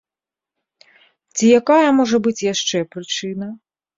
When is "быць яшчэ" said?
2.27-2.77